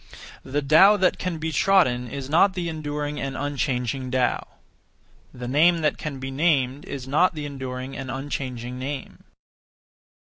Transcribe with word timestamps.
The 0.43 0.63
Tao 0.63 0.97
that 0.97 1.19
can 1.19 1.37
be 1.37 1.51
trodden 1.51 2.07
is 2.07 2.27
not 2.27 2.55
the 2.55 2.67
enduring 2.69 3.19
and 3.19 3.37
unchanging 3.37 4.09
Tao. 4.09 4.47
The 5.31 5.47
name 5.47 5.81
that 5.81 5.99
can 5.99 6.17
be 6.19 6.31
named 6.31 6.85
is 6.85 7.07
not 7.07 7.35
the 7.35 7.45
enduring 7.45 7.95
and 7.95 8.09
unchanging 8.09 8.79
name. 8.79 9.23